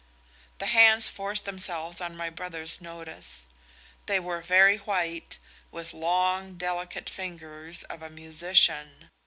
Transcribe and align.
The 0.57 0.65
hands 0.65 1.07
forced 1.07 1.45
themselves 1.45 2.01
on 2.01 2.17
my 2.17 2.31
brother's 2.31 2.81
notice: 2.81 3.45
they 4.07 4.19
were 4.19 4.41
very 4.41 4.77
white, 4.77 5.37
with 5.69 5.91
the 5.91 5.97
long 5.97 6.57
delicate 6.57 7.07
fingers 7.07 7.83
of 7.83 8.01
a 8.01 8.09
musician. 8.09 9.11